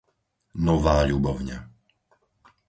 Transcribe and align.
Nová 0.65 0.95
Ľubovňa 1.09 1.59